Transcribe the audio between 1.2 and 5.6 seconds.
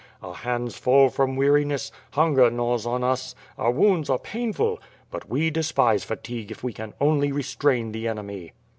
weariness, hun ger gnaws us, om ounds are painful,— ^but we